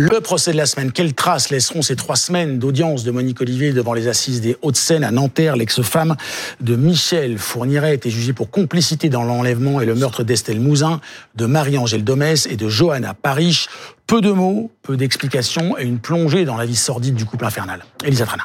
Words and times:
Le 0.00 0.20
procès 0.20 0.52
de 0.52 0.56
la 0.56 0.66
semaine. 0.66 0.92
Quelles 0.92 1.12
traces 1.12 1.50
laisseront 1.50 1.82
ces 1.82 1.96
trois 1.96 2.14
semaines 2.14 2.60
d'audience 2.60 3.02
de 3.02 3.10
Monique 3.10 3.40
Olivier 3.40 3.72
devant 3.72 3.94
les 3.94 4.06
assises 4.06 4.40
des 4.40 4.56
Hauts-de-Seine 4.62 5.02
à 5.02 5.10
Nanterre? 5.10 5.56
L'ex-femme 5.56 6.14
de 6.60 6.76
Michel 6.76 7.36
Fourniret 7.36 7.96
été 7.96 8.08
jugée 8.08 8.32
pour 8.32 8.48
complicité 8.48 9.08
dans 9.08 9.24
l'enlèvement 9.24 9.80
et 9.80 9.86
le 9.86 9.96
meurtre 9.96 10.22
d'Estelle 10.22 10.60
Mouzin, 10.60 11.00
de 11.34 11.46
Marie-Angèle 11.46 12.04
Domès 12.04 12.46
et 12.46 12.54
de 12.54 12.68
Johanna 12.68 13.12
Parish. 13.12 13.66
Peu 14.06 14.20
de 14.20 14.30
mots, 14.30 14.70
peu 14.82 14.96
d'explications 14.96 15.76
et 15.76 15.82
une 15.82 15.98
plongée 15.98 16.44
dans 16.44 16.56
la 16.56 16.64
vie 16.64 16.76
sordide 16.76 17.16
du 17.16 17.24
couple 17.24 17.46
infernal. 17.46 17.84
Elisa 18.04 18.24
Trana. 18.24 18.44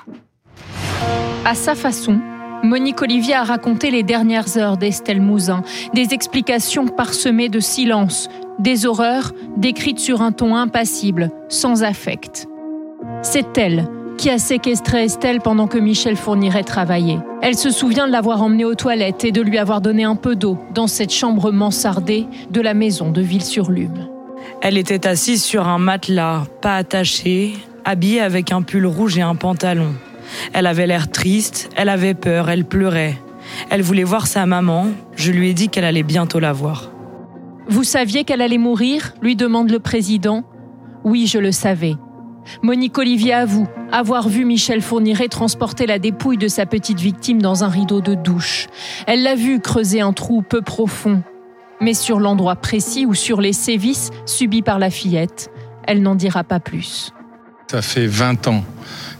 À 1.45 1.53
sa 1.53 1.75
façon, 1.75 2.19
Monique 2.63 3.01
Olivier 3.01 3.33
a 3.33 3.43
raconté 3.43 3.91
les 3.91 4.03
dernières 4.03 4.55
heures 4.55 4.77
d'Estelle 4.77 5.21
Mouzin, 5.21 5.63
des 5.93 6.13
explications 6.13 6.87
parsemées 6.87 7.49
de 7.49 7.59
silence, 7.59 8.29
des 8.57 8.85
horreurs 8.85 9.33
décrites 9.57 9.99
sur 9.99 10.21
un 10.21 10.31
ton 10.31 10.55
impassible, 10.55 11.29
sans 11.49 11.83
affect. 11.83 12.47
C'est 13.21 13.57
elle 13.57 13.85
qui 14.17 14.29
a 14.29 14.37
séquestré 14.37 15.03
Estelle 15.03 15.41
pendant 15.41 15.67
que 15.67 15.77
Michel 15.77 16.15
Fourniret 16.15 16.63
travaillait. 16.63 17.19
Elle 17.41 17.57
se 17.57 17.69
souvient 17.69 18.07
de 18.07 18.13
l'avoir 18.13 18.41
emmenée 18.41 18.63
aux 18.63 18.75
toilettes 18.75 19.25
et 19.25 19.33
de 19.33 19.41
lui 19.41 19.57
avoir 19.57 19.81
donné 19.81 20.05
un 20.05 20.15
peu 20.15 20.37
d'eau 20.37 20.57
dans 20.73 20.87
cette 20.87 21.11
chambre 21.11 21.51
mansardée 21.51 22.27
de 22.49 22.61
la 22.61 22.73
maison 22.73 23.11
de 23.11 23.21
Ville-sur-Lume. 23.21 24.07
Elle 24.61 24.77
était 24.77 25.05
assise 25.05 25.43
sur 25.43 25.67
un 25.67 25.79
matelas, 25.79 26.45
pas 26.61 26.77
attachée, 26.77 27.55
habillée 27.83 28.21
avec 28.21 28.53
un 28.53 28.61
pull 28.61 28.85
rouge 28.85 29.17
et 29.17 29.21
un 29.21 29.35
pantalon. 29.35 29.93
Elle 30.53 30.67
avait 30.67 30.87
l'air 30.87 31.09
triste, 31.09 31.69
elle 31.75 31.89
avait 31.89 32.13
peur, 32.13 32.49
elle 32.49 32.65
pleurait. 32.65 33.17
Elle 33.69 33.81
voulait 33.81 34.03
voir 34.03 34.27
sa 34.27 34.45
maman, 34.45 34.87
je 35.15 35.31
lui 35.31 35.49
ai 35.49 35.53
dit 35.53 35.69
qu'elle 35.69 35.85
allait 35.85 36.03
bientôt 36.03 36.39
la 36.39 36.53
voir. 36.53 36.91
Vous 37.67 37.83
saviez 37.83 38.23
qu'elle 38.23 38.41
allait 38.41 38.57
mourir? 38.57 39.13
lui 39.21 39.35
demande 39.35 39.69
le 39.71 39.79
président. 39.79 40.43
Oui, 41.03 41.27
je 41.27 41.39
le 41.39 41.51
savais. 41.51 41.95
Monique 42.61 42.97
Olivier 42.97 43.33
avoue 43.33 43.67
avoir 43.91 44.27
vu 44.27 44.43
Michel 44.43 44.81
Fourniret 44.81 45.29
transporter 45.29 45.85
la 45.85 45.99
dépouille 45.99 46.37
de 46.37 46.47
sa 46.47 46.65
petite 46.65 46.99
victime 46.99 47.41
dans 47.41 47.63
un 47.63 47.69
rideau 47.69 48.01
de 48.01 48.15
douche. 48.15 48.67
Elle 49.07 49.23
l'a 49.23 49.35
vu 49.35 49.59
creuser 49.59 50.01
un 50.01 50.13
trou 50.13 50.41
peu 50.41 50.61
profond, 50.61 51.23
mais 51.79 51.93
sur 51.93 52.19
l'endroit 52.19 52.55
précis 52.55 53.05
ou 53.05 53.13
sur 53.13 53.39
les 53.39 53.53
sévices 53.53 54.09
subis 54.25 54.61
par 54.61 54.79
la 54.79 54.89
fillette, 54.89 55.51
elle 55.87 56.01
n'en 56.01 56.15
dira 56.15 56.43
pas 56.43 56.59
plus. 56.59 57.11
Ça 57.71 57.81
fait 57.81 58.07
20 58.07 58.47
ans 58.47 58.63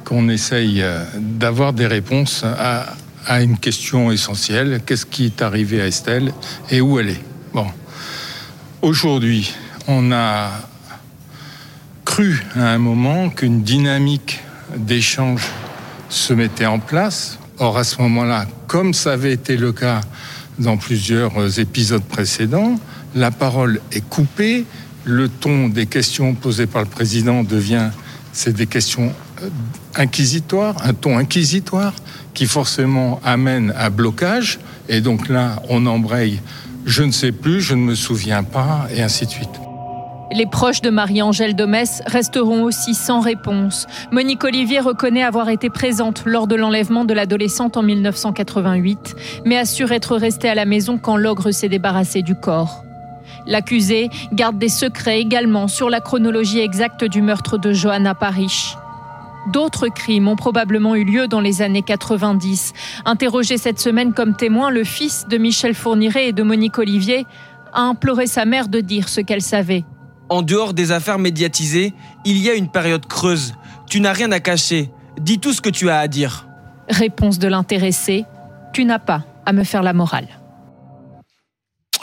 qu'on 0.04 0.30
essaye 0.30 0.82
euh, 0.82 1.04
d'avoir 1.18 1.74
des 1.74 1.88
réponses 1.88 2.44
à, 2.44 2.96
une 3.42 3.58
question 3.58 4.12
essentielle. 4.12 4.82
Qu'est-ce 4.86 5.06
qui 5.06 5.26
est 5.26 5.42
arrivé 5.42 5.82
à 5.82 5.88
Estelle 5.88 6.34
et 6.70 6.82
où 6.82 7.00
elle 7.00 7.10
est? 7.10 7.24
Bon. 7.54 7.68
Aujourd'hui, 8.82 9.54
on 9.88 10.12
a 10.12 10.52
cru 12.04 12.44
à 12.56 12.72
un 12.72 12.78
moment 12.78 13.30
qu'une 13.30 13.64
dynamique 13.64 14.42
d'échange 14.76 15.48
se 16.10 16.34
mettait 16.34 16.66
en 16.66 16.80
place. 16.80 17.40
Or, 17.60 17.78
à 17.78 17.86
ce 17.86 18.02
moment-là, 18.02 18.46
comme 18.68 18.94
ça 18.94 19.14
avait 19.14 19.32
été 19.32 19.56
le 19.56 19.72
cas 19.72 20.02
dans 20.60 20.76
plusieurs 20.76 21.60
épisodes 21.60 22.04
précédents, 22.04 22.78
la 23.16 23.32
parole 23.32 23.80
est 23.94 24.08
coupée, 24.10 24.66
le 25.06 25.30
ton 25.30 25.70
des 25.70 25.86
questions 25.86 26.34
posées 26.34 26.68
par 26.68 26.82
le 26.82 26.90
président 26.90 27.44
devient, 27.44 27.90
c'est 28.34 28.54
des 28.54 28.68
questions 28.68 29.08
euh, 29.08 29.23
inquisitoire, 29.96 30.76
un 30.84 30.94
ton 30.94 31.18
inquisitoire 31.18 31.94
qui 32.34 32.46
forcément 32.46 33.20
amène 33.24 33.74
à 33.78 33.90
blocage. 33.90 34.60
Et 34.90 35.02
donc 35.02 35.30
là, 35.30 35.62
on 35.70 35.86
embraye, 35.86 36.42
je 36.86 37.04
ne 37.04 37.12
sais 37.12 37.32
plus, 37.32 37.62
je 37.62 37.76
ne 37.76 37.82
me 37.82 37.96
souviens 37.96 38.44
pas, 38.44 38.88
et 38.94 39.02
ainsi 39.02 39.26
de 39.26 39.32
suite. 39.32 39.50
Les 40.32 40.48
proches 40.48 40.82
de 40.82 40.90
Marie-Angèle 40.90 41.56
Domès 41.56 42.02
resteront 42.08 42.64
aussi 42.64 42.96
sans 42.96 43.20
réponse. 43.20 43.86
Monique 44.12 44.44
Olivier 44.44 44.80
reconnaît 44.80 45.22
avoir 45.22 45.50
été 45.50 45.70
présente 45.70 46.24
lors 46.26 46.48
de 46.48 46.56
l'enlèvement 46.56 47.06
de 47.06 47.14
l'adolescente 47.14 47.78
en 47.78 47.84
1988, 47.84 49.16
mais 49.46 49.58
assure 49.58 49.92
être 49.92 50.18
restée 50.18 50.50
à 50.50 50.56
la 50.56 50.66
maison 50.66 50.98
quand 50.98 51.18
l'ogre 51.18 51.52
s'est 51.52 51.70
débarrassé 51.70 52.24
du 52.24 52.34
corps. 52.34 52.84
L'accusé 53.46 54.10
garde 54.32 54.58
des 54.58 54.70
secrets 54.70 55.20
également 55.20 55.68
sur 55.68 55.90
la 55.90 56.00
chronologie 56.00 56.60
exacte 56.60 57.04
du 57.04 57.22
meurtre 57.22 57.60
de 57.60 57.72
Johanna 57.72 58.16
Parrish. 58.16 58.76
D'autres 59.48 59.90
crimes 59.90 60.28
ont 60.28 60.36
probablement 60.36 60.96
eu 60.96 61.04
lieu 61.04 61.28
dans 61.28 61.42
les 61.42 61.62
années 61.62 61.82
90. 61.82 62.74
Interrogé 63.06 63.58
cette 63.58 63.80
semaine 63.80 64.14
comme 64.14 64.36
témoin, 64.36 64.70
le 64.70 64.84
fils 64.84 65.26
de 65.28 65.38
Michel 65.38 65.74
Fourniret 65.74 66.30
et 66.30 66.34
de 66.34 66.44
Monique 66.44 66.78
Olivier 66.78 67.26
a 67.74 67.82
imploré 67.82 68.28
sa 68.28 68.46
mère 68.46 68.70
de 68.70 68.80
dire 68.80 69.10
ce 69.10 69.20
qu'elle 69.20 69.42
savait. 69.42 69.84
En 70.30 70.42
dehors 70.42 70.74
des 70.74 70.92
affaires 70.92 71.20
médiatisées, 71.20 71.94
il 72.24 72.38
y 72.38 72.50
a 72.50 72.54
une 72.54 72.70
période 72.70 73.06
creuse. 73.06 73.54
Tu 73.90 74.00
n'as 74.00 74.14
rien 74.14 74.32
à 74.32 74.40
cacher. 74.40 74.90
Dis 75.20 75.40
tout 75.40 75.52
ce 75.52 75.62
que 75.62 75.70
tu 75.70 75.90
as 75.90 76.00
à 76.00 76.08
dire. 76.08 76.48
Réponse 76.90 77.38
de 77.38 77.48
l'intéressé. 77.48 78.26
Tu 78.72 78.86
n'as 78.86 79.00
pas 79.00 79.24
à 79.46 79.54
me 79.54 79.64
faire 79.64 79.84
la 79.84 79.94
morale. 79.94 80.28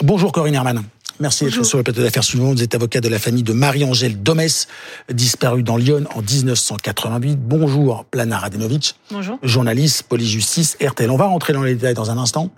Bonjour 0.03 0.33
Corinne 0.33 0.55
Herman. 0.55 0.83
Merci 1.21 1.45
d'être 1.45 1.65
sur 1.65 1.77
le 1.77 1.85
plateau 1.85 2.03
d'affaires 2.03 2.25
suivant. 2.25 2.55
Vous 2.55 2.63
êtes 2.63 2.75
avocat 2.75 3.03
de 3.03 3.09
la 3.09 3.19
famille 3.19 3.43
de 3.43 3.53
Marie-Angèle 3.53 4.23
Domès, 4.23 4.69
disparue 5.13 5.63
dans 5.63 5.77
Lyon 5.77 6.05
en 6.15 6.23
1988. 6.23 7.39
Bonjour, 7.39 8.07
Plana 8.07 8.39
Radenovic. 8.39 8.97
Bonjour. 9.11 9.39
Journaliste, 9.43 10.05
police-justice, 10.05 10.79
RTL. 10.83 11.11
On 11.11 11.19
va 11.19 11.27
rentrer 11.27 11.53
dans 11.53 11.63
les 11.63 11.75
détails 11.75 11.93
dans 11.93 12.11
un 12.11 12.17
instant. 12.17 12.51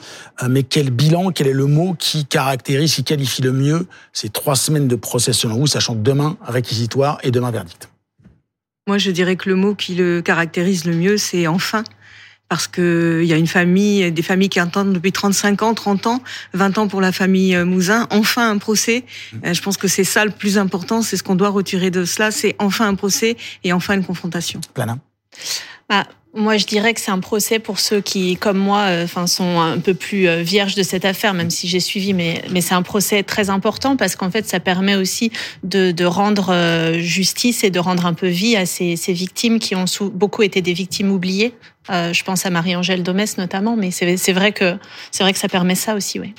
Euh, 0.45 0.47
mais 0.49 0.63
quel 0.63 0.91
bilan, 0.91 1.33
quel 1.33 1.49
est 1.49 1.53
le 1.53 1.67
mot 1.67 1.97
qui 1.99 2.25
caractérise, 2.25 2.95
qui 2.95 3.03
qualifie 3.03 3.43
le 3.43 3.53
mieux 3.53 3.89
ces 4.13 4.29
trois 4.29 4.55
semaines 4.55 4.87
de 4.87 4.95
procès 4.95 5.33
selon 5.33 5.57
vous, 5.57 5.67
sachant 5.67 5.95
que 5.95 6.01
demain, 6.01 6.37
réquisitoire 6.47 7.19
et 7.25 7.33
demain, 7.33 7.51
verdict? 7.51 7.89
Moi, 8.87 8.99
je 8.99 9.11
dirais 9.11 9.35
que 9.35 9.49
le 9.49 9.57
mot 9.57 9.75
qui 9.75 9.97
le 9.97 10.23
caractérise 10.23 10.85
le 10.85 10.95
mieux, 10.95 11.17
c'est 11.17 11.49
enfin 11.49 11.83
parce 12.53 12.69
qu'il 12.69 13.25
y 13.25 13.33
a 13.33 13.39
une 13.39 13.47
famille, 13.47 14.13
des 14.13 14.21
familles 14.21 14.51
qui 14.51 14.61
attendent 14.61 14.93
depuis 14.93 15.11
35 15.11 15.63
ans, 15.63 15.73
30 15.73 16.07
ans, 16.07 16.23
20 16.53 16.77
ans 16.77 16.87
pour 16.87 17.01
la 17.01 17.11
famille 17.11 17.57
euh, 17.57 17.65
Mouzin, 17.65 18.07
enfin 18.11 18.51
un 18.51 18.59
procès. 18.59 19.05
Mmh. 19.33 19.37
Euh, 19.47 19.55
je 19.55 19.63
pense 19.63 19.79
que 19.79 19.89
c'est 19.89 20.05
ça 20.05 20.27
le 20.27 20.33
plus 20.33 20.59
important, 20.59 21.01
c'est 21.01 21.17
ce 21.17 21.23
qu'on 21.23 21.35
doit 21.35 21.49
retirer 21.49 21.91
de 21.91 22.05
cela, 22.05 22.31
c'est 22.31 22.55
enfin 22.59 22.87
un 22.87 22.95
procès 22.95 23.39
et 23.65 23.73
enfin 23.73 23.95
une 23.95 24.05
confrontation. 24.05 24.61
Plana. 24.75 24.99
Bah, 25.89 26.07
moi, 26.35 26.57
je 26.57 26.65
dirais 26.65 26.95
que 26.95 27.01
c'est 27.01 27.11
un 27.11 27.21
procès 27.21 27.59
pour 27.59 27.79
ceux 27.79 28.01
qui, 28.01 28.37
comme 28.37 28.57
moi, 28.57 28.87
euh, 28.89 29.05
enfin, 29.05 29.27
sont 29.27 29.61
un 29.61 29.79
peu 29.79 29.93
plus 29.93 30.29
euh, 30.29 30.43
vierges 30.43 30.75
de 30.75 30.83
cette 30.83 31.05
affaire, 31.05 31.35
même 31.35 31.51
si 31.51 31.69
j'ai 31.69 31.81
suivi, 31.81 32.15
mais, 32.15 32.43
c'est 32.63 32.75
un 32.75 32.83
procès 32.83 33.23
très 33.23 33.51
important 33.51 33.97
parce 33.97 34.17
qu'en 34.17 34.31
fait, 34.31 34.47
ça 34.49 34.59
permet 34.59 34.95
aussi 34.95 35.31
de, 35.63 36.05
rendre 36.05 36.51
euh, 36.51 36.99
justice 36.99 37.65
et 37.65 37.71
de 37.71 37.79
rendre 37.79 38.07
un 38.07 38.15
peu 38.15 38.29
vie 38.29 38.57
à 38.57 38.65
ces, 38.65 38.95
victimes 39.09 39.59
qui 39.59 39.75
ont 39.75 39.85
beaucoup 40.15 40.43
été 40.43 40.63
des 40.63 40.73
victimes 40.73 41.11
oubliées. 41.11 41.55
Je 41.89 42.23
pense 42.23 42.47
à 42.47 42.51
Marie-Angèle 42.51 43.03
Domès 43.03 43.37
notamment, 43.37 43.77
mais 43.77 43.91
c'est 43.91 44.33
vrai 44.33 44.53
que 44.53 44.77
c'est 45.11 45.25
vrai 45.25 45.33
que 45.33 45.39
ça 45.39 45.49
permet 45.49 45.75
ça 45.75 45.95
aussi, 45.95 46.21
oui. 46.21 46.35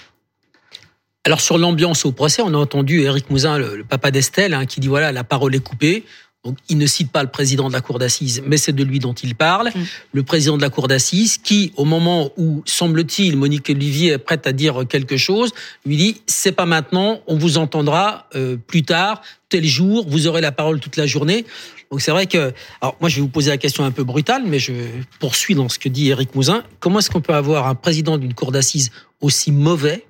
Alors 1.25 1.41
sur 1.41 1.57
l'ambiance 1.57 2.05
au 2.05 2.11
procès, 2.11 2.41
on 2.41 2.53
a 2.53 2.57
entendu 2.57 3.01
Éric 3.01 3.29
Mouzin, 3.29 3.57
le, 3.57 3.83
papa 3.83 4.11
d'Estelle, 4.11 4.53
hein, 4.53 4.65
qui 4.65 4.79
dit 4.79 4.87
voilà 4.87 5.11
la 5.11 5.23
parole 5.23 5.55
est 5.55 5.63
coupée. 5.63 6.03
Donc, 6.43 6.57
il 6.67 6.77
ne 6.77 6.85
cite 6.85 7.09
pas 7.09 7.23
le 7.23 7.29
président 7.29 7.69
de 7.69 7.73
la 7.73 7.79
cour 7.79 7.99
d'assises, 7.99 8.43
mais 8.45 8.57
c'est 8.57 8.73
de 8.73 8.83
lui 8.83 8.99
dont 8.99 9.13
il 9.13 9.33
parle. 9.33 9.69
Mm. 9.69 9.83
Le 10.11 10.23
président 10.23 10.57
de 10.57 10.61
la 10.61 10.69
cour 10.69 10.89
d'assises, 10.89 11.37
qui, 11.37 11.71
au 11.77 11.85
moment 11.85 12.31
où, 12.35 12.61
semble-t-il, 12.65 13.37
Monique 13.37 13.69
Olivier 13.69 14.11
est 14.11 14.17
prête 14.17 14.45
à 14.45 14.51
dire 14.51 14.83
quelque 14.89 15.15
chose, 15.15 15.51
lui 15.85 15.95
dit 15.95 16.21
c'est 16.27 16.51
pas 16.51 16.65
maintenant, 16.65 17.21
on 17.27 17.37
vous 17.37 17.57
entendra 17.57 18.27
euh, 18.35 18.57
plus 18.57 18.83
tard, 18.83 19.21
tel 19.47 19.63
jour, 19.63 20.05
vous 20.07 20.27
aurez 20.27 20.41
la 20.41 20.51
parole 20.51 20.79
toute 20.79 20.97
la 20.97 21.05
journée. 21.05 21.45
Donc 21.91 22.01
c'est 22.01 22.11
vrai 22.11 22.25
que, 22.25 22.53
alors 22.81 22.97
moi 22.99 23.07
je 23.07 23.17
vais 23.17 23.21
vous 23.21 23.27
poser 23.27 23.51
la 23.51 23.57
question 23.57 23.85
un 23.85 23.91
peu 23.91 24.03
brutale, 24.03 24.43
mais 24.45 24.59
je 24.59 24.73
poursuis 25.19 25.55
dans 25.55 25.69
ce 25.69 25.77
que 25.77 25.89
dit 25.89 26.09
Éric 26.09 26.33
Mouzin. 26.33 26.63
Comment 26.79 26.99
est-ce 26.99 27.11
qu'on 27.11 27.21
peut 27.21 27.35
avoir 27.35 27.67
un 27.67 27.75
président 27.75 28.17
d'une 28.17 28.33
cour 28.33 28.51
d'assises 28.51 28.91
aussi 29.21 29.51
mauvais 29.51 30.05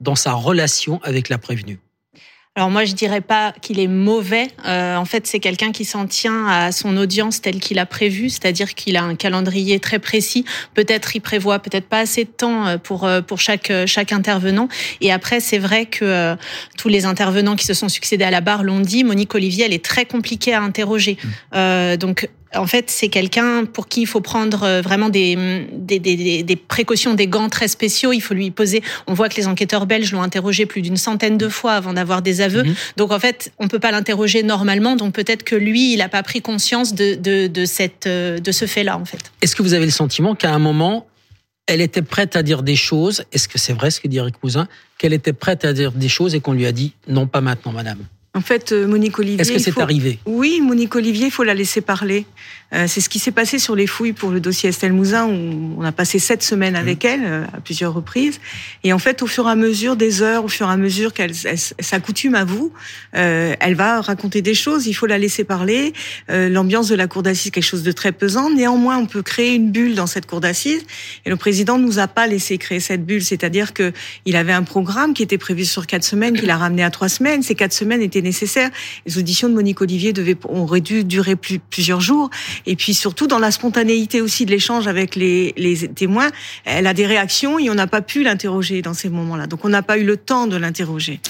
dans 0.00 0.16
sa 0.16 0.32
relation 0.32 1.00
avec 1.04 1.28
la 1.28 1.38
prévenue? 1.38 1.78
Alors 2.56 2.68
moi, 2.68 2.84
je 2.84 2.94
dirais 2.94 3.20
pas 3.20 3.54
qu'il 3.62 3.78
est 3.78 3.86
mauvais. 3.86 4.48
Euh, 4.66 4.96
en 4.96 5.04
fait, 5.04 5.28
c'est 5.28 5.38
quelqu'un 5.38 5.70
qui 5.70 5.84
s'en 5.84 6.06
tient 6.06 6.48
à 6.48 6.72
son 6.72 6.96
audience 6.96 7.40
telle 7.40 7.60
qu'il 7.60 7.78
a 7.78 7.86
prévu, 7.86 8.28
c'est-à-dire 8.28 8.74
qu'il 8.74 8.96
a 8.96 9.04
un 9.04 9.14
calendrier 9.14 9.78
très 9.78 10.00
précis. 10.00 10.44
Peut-être 10.74 11.14
il 11.14 11.20
prévoit 11.20 11.60
peut-être 11.60 11.86
pas 11.86 12.00
assez 12.00 12.24
de 12.24 12.30
temps 12.30 12.66
euh, 12.66 12.76
pour 12.76 13.04
euh, 13.04 13.20
pour 13.22 13.38
chaque 13.38 13.72
chaque 13.86 14.12
intervenant. 14.12 14.68
Et 15.00 15.12
après, 15.12 15.38
c'est 15.38 15.58
vrai 15.58 15.86
que 15.86 16.36
tous 16.76 16.88
les 16.88 17.06
intervenants 17.06 17.54
qui 17.54 17.66
se 17.66 17.74
sont 17.74 17.88
succédés 17.88 18.24
à 18.24 18.32
la 18.32 18.40
barre 18.40 18.64
l'ont 18.64 18.80
dit. 18.80 19.04
Monique 19.04 19.32
Olivier, 19.34 19.66
elle 19.66 19.72
est 19.72 19.84
très 19.84 20.04
compliquée 20.04 20.52
à 20.52 20.60
interroger. 20.60 21.18
Mmh. 21.54 21.96
donc 21.96 22.28
en 22.54 22.66
fait, 22.66 22.90
c'est 22.90 23.08
quelqu'un 23.08 23.64
pour 23.64 23.86
qui 23.86 24.02
il 24.02 24.06
faut 24.06 24.20
prendre 24.20 24.64
euh, 24.64 24.80
vraiment 24.80 25.08
des, 25.08 25.66
des, 25.72 25.98
des, 26.00 26.42
des, 26.42 26.56
précautions, 26.56 27.14
des 27.14 27.28
gants 27.28 27.48
très 27.48 27.68
spéciaux. 27.68 28.12
Il 28.12 28.20
faut 28.20 28.34
lui 28.34 28.50
poser. 28.50 28.82
On 29.06 29.14
voit 29.14 29.28
que 29.28 29.36
les 29.36 29.46
enquêteurs 29.46 29.86
belges 29.86 30.12
l'ont 30.12 30.22
interrogé 30.22 30.66
plus 30.66 30.82
d'une 30.82 30.96
centaine 30.96 31.38
de 31.38 31.48
fois 31.48 31.74
avant 31.74 31.92
d'avoir 31.92 32.22
des 32.22 32.40
aveux. 32.40 32.64
Mhm. 32.64 32.74
Donc, 32.96 33.12
en 33.12 33.20
fait, 33.20 33.52
on 33.58 33.68
peut 33.68 33.78
pas 33.78 33.92
l'interroger 33.92 34.42
normalement. 34.42 34.96
Donc, 34.96 35.14
peut-être 35.14 35.44
que 35.44 35.54
lui, 35.54 35.92
il 35.92 35.98
n'a 35.98 36.08
pas 36.08 36.22
pris 36.22 36.40
conscience 36.40 36.94
de, 36.94 37.14
de, 37.14 37.46
de, 37.46 37.64
cette, 37.64 38.06
euh, 38.06 38.38
de 38.38 38.52
ce 38.52 38.66
fait-là, 38.66 38.98
en 38.98 39.04
fait. 39.04 39.30
Est-ce 39.42 39.54
que 39.54 39.62
vous 39.62 39.74
avez 39.74 39.84
le 39.84 39.92
sentiment 39.92 40.34
qu'à 40.34 40.52
un 40.52 40.58
moment, 40.58 41.06
elle 41.66 41.80
était 41.80 42.02
prête 42.02 42.34
à 42.34 42.42
dire 42.42 42.64
des 42.64 42.76
choses? 42.76 43.22
Est-ce 43.32 43.48
que 43.48 43.58
c'est 43.58 43.74
vrai 43.74 43.92
ce 43.92 44.00
que 44.00 44.08
dit 44.08 44.16
Eric 44.16 44.40
Cousin 44.40 44.66
Qu'elle 44.98 45.12
était 45.12 45.32
prête 45.32 45.64
à 45.64 45.72
dire 45.72 45.92
des 45.92 46.08
choses 46.08 46.34
et 46.34 46.40
qu'on 46.40 46.52
lui 46.52 46.66
a 46.66 46.72
dit 46.72 46.94
non, 47.06 47.28
pas 47.28 47.40
maintenant, 47.40 47.72
madame? 47.72 47.98
En 48.32 48.40
fait, 48.40 48.72
euh, 48.72 48.86
Monique 48.86 49.18
Olivier. 49.18 49.40
Est-ce 49.40 49.52
que 49.52 49.58
c'est 49.58 49.72
faut... 49.72 49.80
arrivé 49.80 50.18
Oui, 50.24 50.60
Monique 50.60 50.94
Olivier, 50.94 51.26
il 51.26 51.32
faut 51.32 51.42
la 51.42 51.54
laisser 51.54 51.80
parler. 51.80 52.26
Euh, 52.72 52.86
c'est 52.86 53.00
ce 53.00 53.08
qui 53.08 53.18
s'est 53.18 53.32
passé 53.32 53.58
sur 53.58 53.74
les 53.74 53.88
fouilles 53.88 54.12
pour 54.12 54.30
le 54.30 54.40
dossier 54.40 54.68
Estelle 54.68 54.92
Mouzin, 54.92 55.26
où 55.26 55.74
on 55.76 55.82
a 55.82 55.90
passé 55.90 56.18
sept 56.20 56.42
semaines 56.42 56.76
avec 56.76 57.04
mmh. 57.04 57.08
elle 57.08 57.20
euh, 57.24 57.44
à 57.52 57.60
plusieurs 57.60 57.92
reprises. 57.92 58.40
Et 58.84 58.92
en 58.92 58.98
fait, 58.98 59.22
au 59.22 59.26
fur 59.26 59.48
et 59.48 59.50
à 59.50 59.56
mesure 59.56 59.96
des 59.96 60.22
heures, 60.22 60.44
au 60.44 60.48
fur 60.48 60.68
et 60.68 60.72
à 60.72 60.76
mesure 60.76 61.12
qu'elle 61.12 61.32
s'accoutume 61.34 62.36
à 62.36 62.44
vous, 62.44 62.72
euh, 63.16 63.54
elle 63.58 63.74
va 63.74 64.00
raconter 64.00 64.42
des 64.42 64.54
choses. 64.54 64.86
Il 64.86 64.94
faut 64.94 65.06
la 65.06 65.18
laisser 65.18 65.42
parler. 65.42 65.92
Euh, 66.30 66.48
L'ambiance 66.48 66.88
de 66.88 66.94
la 66.94 67.08
cour 67.08 67.24
d'assises, 67.24 67.50
quelque 67.50 67.64
chose 67.64 67.82
de 67.82 67.92
très 67.92 68.12
pesant. 68.12 68.50
Néanmoins, 68.50 68.98
on 68.98 69.06
peut 69.06 69.22
créer 69.22 69.54
une 69.54 69.72
bulle 69.72 69.96
dans 69.96 70.06
cette 70.06 70.26
cour 70.26 70.40
d'assises. 70.40 70.82
Et 71.26 71.30
le 71.30 71.36
président 71.36 71.78
nous 71.78 71.98
a 71.98 72.06
pas 72.06 72.28
laissé 72.28 72.58
créer 72.58 72.80
cette 72.80 73.04
bulle, 73.04 73.22
c'est-à-dire 73.22 73.74
que 73.74 73.92
il 74.24 74.36
avait 74.36 74.52
un 74.52 74.62
programme 74.62 75.14
qui 75.14 75.24
était 75.24 75.38
prévu 75.38 75.64
sur 75.64 75.88
quatre 75.88 76.04
semaines, 76.04 76.38
qu'il 76.38 76.50
a 76.50 76.56
ramené 76.56 76.84
à 76.84 76.90
trois 76.90 77.08
semaines. 77.08 77.42
Ces 77.42 77.56
quatre 77.56 77.72
semaines 77.72 78.02
étaient 78.02 78.19
nécessaires. 78.22 78.70
Les 79.06 79.18
auditions 79.18 79.48
de 79.48 79.54
Monique 79.54 79.80
Olivier 79.80 80.12
auraient 80.44 80.80
dû 80.80 81.04
durer 81.04 81.36
plus, 81.36 81.58
plusieurs 81.58 82.00
jours. 82.00 82.30
Et 82.66 82.76
puis 82.76 82.94
surtout 82.94 83.26
dans 83.26 83.38
la 83.38 83.50
spontanéité 83.50 84.20
aussi 84.20 84.46
de 84.46 84.50
l'échange 84.50 84.86
avec 84.86 85.16
les, 85.16 85.52
les, 85.56 85.88
témoins, 85.88 86.30
elle 86.64 86.86
a 86.86 86.94
des 86.94 87.06
réactions 87.06 87.58
et 87.58 87.70
on 87.70 87.74
n'a 87.74 87.86
pas 87.86 88.02
pu 88.02 88.22
l'interroger 88.22 88.82
dans 88.82 88.94
ces 88.94 89.08
moments-là. 89.08 89.46
Donc 89.46 89.64
on 89.64 89.68
n'a 89.68 89.82
pas 89.82 89.98
eu 89.98 90.04
le 90.04 90.16
temps 90.16 90.46
de 90.46 90.56
l'interroger. 90.56 91.20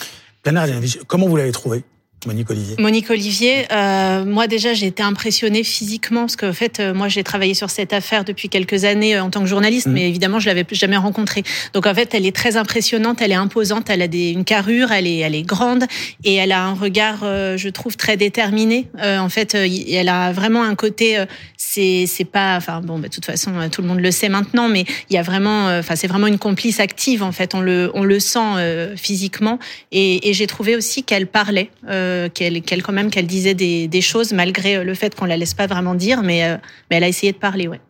Comment 1.07 1.29
vous 1.29 1.37
l'avez 1.37 1.53
trouvé? 1.53 1.85
Monique 2.27 2.51
Olivier. 2.51 2.77
Monique 2.79 3.11
Olivier, 3.11 3.67
euh, 3.73 4.27
moi 4.27 4.47
déjà 4.47 4.75
j'ai 4.75 4.87
été 4.87 5.03
impressionnée 5.03 5.65
physiquement 5.65 6.21
parce 6.21 6.37
qu'en 6.37 6.53
fait 6.53 6.79
euh, 6.79 6.93
moi 6.93 7.09
j'ai 7.09 7.25
travaillé 7.25 7.55
sur 7.55 7.71
cette 7.71 7.95
affaire 7.95 8.25
depuis 8.25 8.51
quelques 8.51 8.85
années 8.85 9.17
euh, 9.17 9.23
en 9.23 9.31
tant 9.31 9.41
que 9.41 9.47
journaliste, 9.47 9.87
mmh. 9.87 9.93
mais 9.93 10.07
évidemment 10.07 10.39
je 10.39 10.47
l'avais 10.47 10.67
jamais 10.71 10.99
rencontrée. 10.99 11.43
Donc 11.73 11.87
en 11.87 11.95
fait 11.95 12.15
elle 12.15 12.27
est 12.27 12.37
très 12.37 12.59
impressionnante, 12.59 13.23
elle 13.23 13.33
est 13.33 13.37
imposante, 13.37 13.89
elle 13.89 14.03
a 14.03 14.09
des, 14.09 14.33
une 14.33 14.45
carrure, 14.45 14.93
elle 14.93 15.07
est 15.07 15.19
elle 15.19 15.35
est 15.35 15.43
grande 15.43 15.85
et 16.23 16.35
elle 16.35 16.53
a 16.53 16.63
un 16.63 16.75
regard, 16.75 17.21
euh, 17.23 17.57
je 17.57 17.71
trouve 17.71 17.97
très 17.97 18.19
déterminé. 18.19 18.89
Euh, 19.03 19.19
en 19.19 19.31
fait 19.31 19.55
elle 19.55 20.09
a 20.11 20.33
vraiment 20.33 20.63
un 20.63 20.75
côté, 20.75 21.25
c'est 21.57 22.05
c'est 22.07 22.27
pas, 22.27 22.57
enfin 22.59 22.83
bon 22.83 22.99
bah, 22.99 23.09
de 23.09 23.15
toute 23.15 23.25
façon 23.25 23.53
tout 23.73 23.81
le 23.81 23.89
monde 23.89 24.01
le 24.01 24.11
sait 24.11 24.29
maintenant, 24.29 24.69
mais 24.69 24.85
il 25.09 25.15
y 25.15 25.19
a 25.19 25.23
vraiment, 25.23 25.69
enfin 25.79 25.97
c'est 25.97 26.09
vraiment 26.09 26.27
une 26.27 26.39
complice 26.39 26.81
active 26.81 27.23
en 27.23 27.33
fait, 27.33 27.55
on 27.55 27.63
le 27.63 27.91
on 27.95 28.05
le 28.05 28.21
sent 28.21 28.95
physiquement 28.97 29.59
et, 29.91 30.29
et 30.29 30.35
j'ai 30.35 30.47
trouvé 30.47 30.77
aussi 30.77 31.03
qu'elle 31.03 31.27
parlait. 31.27 31.71
Euh, 31.89 32.10
qu'elle, 32.33 32.63
qu'elle 32.63 32.83
quand 32.83 32.93
même 32.93 33.11
qu'elle 33.11 33.27
disait 33.27 33.55
des, 33.55 33.89
des, 33.89 34.01
choses 34.01 34.33
malgré 34.33 34.77
euh, 34.77 34.85
le 34.85 34.95
fait 34.95 35.15
qu'on 35.15 35.25
la 35.25 35.37
laisse 35.37 35.55
pas 35.55 35.67
vraiment 35.67 35.95
dire, 35.95 36.23
mais, 36.23 36.45
euh, 36.45 36.57
mais 36.91 36.97
elle 36.97 37.05
a 37.05 37.09
essayé 37.09 37.33
de 37.33 37.39
parler, 37.39 37.69
ouais. 37.69 37.81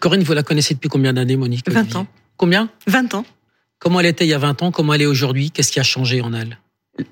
Corinne, 0.00 0.22
vous 0.22 0.32
la 0.32 0.42
connaissez 0.42 0.74
depuis 0.74 0.88
combien 0.88 1.12
d'années, 1.12 1.36
Monique 1.36 1.70
20 1.70 1.96
ans. 1.96 2.06
Combien 2.36 2.68
20 2.86 3.14
ans. 3.14 3.24
Comment 3.78 4.00
elle 4.00 4.06
était 4.06 4.24
il 4.24 4.30
y 4.30 4.34
a 4.34 4.38
20 4.38 4.62
ans 4.62 4.70
Comment 4.72 4.94
elle 4.94 5.02
est 5.02 5.06
aujourd'hui 5.06 5.50
Qu'est-ce 5.50 5.70
qui 5.70 5.80
a 5.80 5.84
changé 5.84 6.20
en 6.20 6.32
elle 6.32 6.58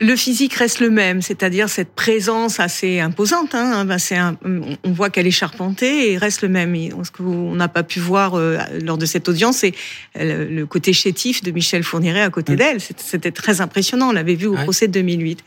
le 0.00 0.14
physique 0.14 0.54
reste 0.54 0.78
le 0.78 0.90
même, 0.90 1.22
c'est-à-dire 1.22 1.68
cette 1.68 1.92
présence 1.92 2.60
assez 2.60 3.00
imposante. 3.00 3.52
Hein, 3.54 3.84
ben, 3.84 3.98
un, 4.12 4.36
on 4.84 4.92
voit 4.92 5.10
qu'elle 5.10 5.26
est 5.26 5.32
charpentée 5.32 6.12
et 6.12 6.18
reste 6.18 6.42
le 6.42 6.48
même. 6.48 6.76
Ce 7.02 7.10
qu'on 7.10 7.56
n'a 7.56 7.66
pas 7.66 7.82
pu 7.82 7.98
voir 7.98 8.34
euh, 8.34 8.58
lors 8.80 8.96
de 8.96 9.06
cette 9.06 9.28
audience, 9.28 9.58
c'est 9.58 9.74
le 10.14 10.64
côté 10.66 10.92
chétif 10.92 11.42
de 11.42 11.50
Michel 11.50 11.82
Fourniret 11.82 12.22
à 12.22 12.30
côté 12.30 12.54
d'elle. 12.54 12.78
C'était 12.80 13.32
très 13.32 13.60
impressionnant. 13.60 14.10
On 14.10 14.12
l'avait 14.12 14.36
vu 14.36 14.46
au 14.46 14.54
procès 14.54 14.86
de 14.86 14.92
2008. 14.92 15.42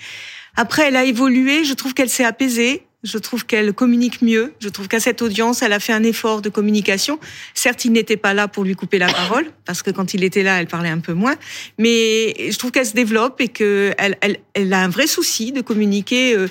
Après, 0.55 0.87
elle 0.87 0.95
a 0.95 1.03
évolué. 1.03 1.63
Je 1.63 1.73
trouve 1.73 1.93
qu'elle 1.93 2.09
s'est 2.09 2.25
apaisée. 2.25 2.83
Je 3.05 3.19
trouve 3.19 3.45
qu'elle 3.45 3.71
communique 3.73 4.23
mieux. 4.23 4.53
Je 4.59 4.67
trouve 4.67 4.87
qu'à 4.87 4.99
cette 4.99 5.21
audience, 5.21 5.61
elle 5.61 5.73
a 5.73 5.79
fait 5.79 5.93
un 5.93 6.01
effort 6.01 6.41
de 6.41 6.49
communication. 6.49 7.19
Certes, 7.53 7.85
il 7.85 7.91
n'était 7.91 8.17
pas 8.17 8.33
là 8.33 8.47
pour 8.47 8.63
lui 8.63 8.73
couper 8.73 8.97
la 8.97 9.07
parole, 9.07 9.45
parce 9.65 9.83
que 9.83 9.91
quand 9.91 10.15
il 10.15 10.23
était 10.23 10.41
là, 10.41 10.59
elle 10.59 10.65
parlait 10.65 10.89
un 10.89 10.97
peu 10.97 11.13
moins. 11.13 11.35
Mais 11.77 12.33
je 12.49 12.57
trouve 12.57 12.71
qu'elle 12.71 12.85
se 12.85 12.93
développe 12.93 13.39
et 13.41 13.47
qu'elle 13.47 14.17
elle, 14.21 14.37
elle 14.55 14.73
a 14.73 14.81
un 14.81 14.89
vrai 14.89 15.05
souci 15.05 15.51
de 15.51 15.61
communiquer 15.61 16.35
euh, 16.35 16.47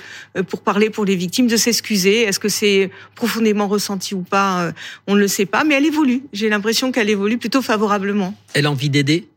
pour 0.47 0.61
parler 0.61 0.89
pour 0.89 1.03
les 1.03 1.17
victimes, 1.17 1.47
de 1.47 1.57
s'excuser. 1.57 2.21
Est-ce 2.21 2.39
que 2.39 2.49
c'est 2.49 2.89
profondément 3.15 3.67
ressenti 3.67 4.15
ou 4.15 4.21
pas 4.21 4.61
euh, 4.61 4.71
On 5.07 5.15
ne 5.15 5.19
le 5.19 5.27
sait 5.27 5.45
pas, 5.45 5.65
mais 5.65 5.75
elle 5.75 5.85
évolue. 5.85 6.23
J'ai 6.31 6.47
l'impression 6.47 6.93
qu'elle 6.93 7.09
évolue 7.09 7.37
plutôt 7.37 7.61
favorablement. 7.61 8.33
Elle 8.53 8.65
a 8.65 8.71
envie 8.71 8.89
d'aider? 8.89 9.27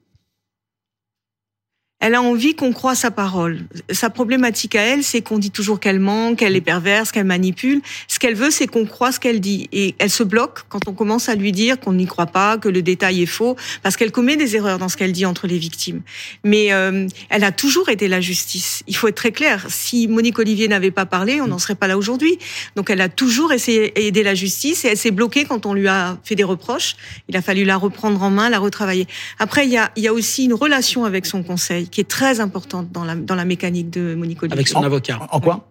Elle 2.00 2.14
a 2.14 2.22
envie 2.22 2.54
qu'on 2.54 2.72
croie 2.72 2.94
sa 2.94 3.10
parole. 3.10 3.58
Sa 3.90 4.08
problématique 4.08 4.76
à 4.76 4.82
elle, 4.82 5.02
c'est 5.02 5.20
qu'on 5.20 5.38
dit 5.38 5.50
toujours 5.50 5.80
qu'elle 5.80 5.98
ment, 5.98 6.36
qu'elle 6.36 6.54
est 6.54 6.60
perverse, 6.60 7.10
qu'elle 7.10 7.24
manipule. 7.24 7.80
Ce 8.06 8.20
qu'elle 8.20 8.36
veut, 8.36 8.52
c'est 8.52 8.68
qu'on 8.68 8.86
croit 8.86 9.10
ce 9.10 9.18
qu'elle 9.18 9.40
dit. 9.40 9.68
Et 9.72 9.96
elle 9.98 10.10
se 10.10 10.22
bloque 10.22 10.60
quand 10.68 10.86
on 10.86 10.92
commence 10.92 11.28
à 11.28 11.34
lui 11.34 11.50
dire 11.50 11.80
qu'on 11.80 11.94
n'y 11.94 12.06
croit 12.06 12.26
pas, 12.26 12.56
que 12.56 12.68
le 12.68 12.82
détail 12.82 13.22
est 13.22 13.26
faux, 13.26 13.56
parce 13.82 13.96
qu'elle 13.96 14.12
commet 14.12 14.36
des 14.36 14.54
erreurs 14.54 14.78
dans 14.78 14.88
ce 14.88 14.96
qu'elle 14.96 15.10
dit 15.10 15.26
entre 15.26 15.48
les 15.48 15.58
victimes. 15.58 16.02
Mais 16.44 16.72
euh, 16.72 17.08
elle 17.30 17.42
a 17.42 17.50
toujours 17.50 17.88
aidé 17.88 18.06
la 18.06 18.20
justice. 18.20 18.84
Il 18.86 18.94
faut 18.94 19.08
être 19.08 19.16
très 19.16 19.32
clair. 19.32 19.66
Si 19.68 20.06
Monique 20.06 20.38
Olivier 20.38 20.68
n'avait 20.68 20.92
pas 20.92 21.06
parlé, 21.06 21.40
on 21.40 21.48
n'en 21.48 21.58
serait 21.58 21.74
pas 21.74 21.88
là 21.88 21.98
aujourd'hui. 21.98 22.38
Donc 22.76 22.90
elle 22.90 23.00
a 23.00 23.08
toujours 23.08 23.52
essayé 23.52 23.90
d'aider 23.90 24.22
la 24.22 24.36
justice 24.36 24.84
et 24.84 24.88
elle 24.88 24.96
s'est 24.96 25.10
bloquée 25.10 25.46
quand 25.46 25.66
on 25.66 25.74
lui 25.74 25.88
a 25.88 26.16
fait 26.22 26.36
des 26.36 26.44
reproches. 26.44 26.94
Il 27.28 27.36
a 27.36 27.42
fallu 27.42 27.64
la 27.64 27.76
reprendre 27.76 28.22
en 28.22 28.30
main, 28.30 28.50
la 28.50 28.60
retravailler. 28.60 29.08
Après, 29.40 29.66
il 29.66 29.72
y 29.72 29.78
a, 29.78 29.90
il 29.96 30.04
y 30.04 30.08
a 30.08 30.12
aussi 30.12 30.44
une 30.44 30.54
relation 30.54 31.04
avec 31.04 31.26
son 31.26 31.42
conseil 31.42 31.87
qui 31.90 32.00
est 32.00 32.08
très 32.08 32.40
importante 32.40 32.90
dans 32.92 33.04
la, 33.04 33.14
dans 33.14 33.34
la 33.34 33.44
mécanique 33.44 33.90
de 33.90 34.14
Monique 34.14 34.42
Olivier. 34.42 34.58
Avec 34.58 34.68
son 34.68 34.82
avocat. 34.82 35.18
En 35.30 35.40
quoi? 35.40 35.68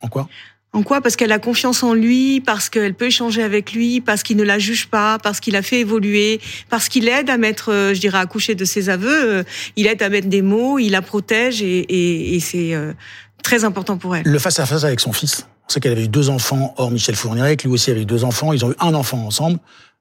En 0.00 0.08
quoi? 0.08 0.28
En 0.74 0.82
quoi? 0.82 1.02
Parce 1.02 1.16
qu'elle 1.16 1.32
a 1.32 1.38
confiance 1.38 1.82
en 1.82 1.92
lui, 1.92 2.40
parce 2.40 2.70
qu'elle 2.70 2.94
peut 2.94 3.06
échanger 3.06 3.42
avec 3.42 3.72
lui, 3.72 4.00
parce 4.00 4.22
qu'il 4.22 4.38
ne 4.38 4.42
la 4.42 4.58
juge 4.58 4.86
pas, 4.86 5.18
parce 5.18 5.38
qu'il 5.38 5.54
a 5.54 5.62
fait 5.62 5.80
évoluer, 5.80 6.40
parce 6.70 6.88
qu'il 6.88 7.08
aide 7.08 7.28
à 7.28 7.36
mettre, 7.36 7.70
euh, 7.70 7.92
je 7.92 8.00
dirais, 8.00 8.18
à 8.18 8.26
coucher 8.26 8.54
de 8.54 8.64
ses 8.64 8.88
aveux. 8.88 9.38
Euh, 9.38 9.42
il 9.76 9.86
aide 9.86 10.02
à 10.02 10.08
mettre 10.08 10.28
des 10.28 10.40
mots, 10.40 10.78
il 10.78 10.90
la 10.90 11.02
protège 11.02 11.60
et, 11.62 11.80
et, 11.80 12.34
et 12.36 12.40
c'est 12.40 12.74
euh, 12.74 12.94
très 13.42 13.64
important 13.64 13.98
pour 13.98 14.16
elle. 14.16 14.24
Le 14.24 14.38
face-à-face 14.38 14.82
-face 14.82 14.86
avec 14.86 15.00
son 15.00 15.12
fils. 15.12 15.46
On 15.68 15.72
sait 15.72 15.80
qu'elle 15.80 15.92
avait 15.92 16.04
eu 16.04 16.08
deux 16.08 16.30
enfants, 16.30 16.74
hors 16.78 16.90
Michel 16.90 17.16
Fourniret, 17.16 17.56
que 17.56 17.68
lui 17.68 17.74
aussi 17.74 17.90
avait 17.90 18.02
eu 18.02 18.06
deux 18.06 18.24
enfants. 18.24 18.52
Ils 18.54 18.64
ont 18.64 18.70
eu 18.70 18.76
un 18.80 18.94
enfant 18.94 19.18
ensemble. 19.26 19.58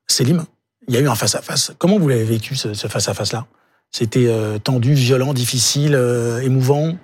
Célim, 0.08 0.46
il 0.88 0.96
y 0.96 0.98
a 0.98 1.02
eu 1.02 1.10
un 1.10 1.16
face-à-face. 1.16 1.74
Comment 1.78 2.00
vous 2.00 2.08
l'avez 2.08 2.24
vécu, 2.24 2.56
ce 2.56 2.74
face-à-face-là? 2.74 3.46
C'était 3.92 4.28
euh, 4.28 4.58
tendu, 4.58 4.94
violent, 4.94 5.34
difficile, 5.34 5.96
euh, 5.96 6.42
émouvant, 6.42 6.98